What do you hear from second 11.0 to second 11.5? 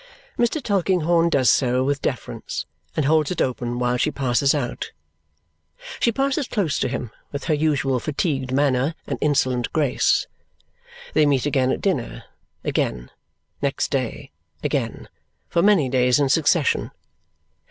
They meet